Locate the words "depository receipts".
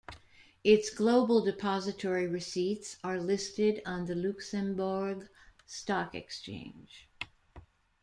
1.45-2.97